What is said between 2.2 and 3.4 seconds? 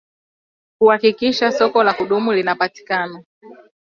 linapatikana